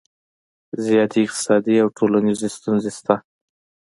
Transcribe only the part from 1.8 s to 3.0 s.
او ټولنیزې ستونزې